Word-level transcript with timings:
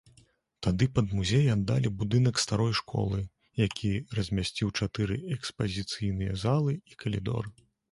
Тады 0.67 0.85
пад 0.93 1.11
музей 1.17 1.45
аддалі 1.55 1.91
будынак 1.99 2.41
старой 2.45 2.73
школы, 2.79 3.19
які 3.65 3.93
размясціў 4.19 4.73
чатыры 4.79 5.21
экспазіцыйныя 5.39 6.43
залы 6.49 6.77
і 6.91 7.01
калідор. 7.07 7.45